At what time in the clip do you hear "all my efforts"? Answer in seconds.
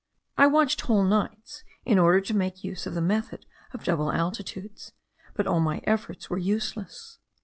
5.45-6.27